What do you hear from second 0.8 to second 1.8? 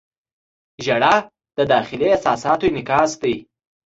•ژړا د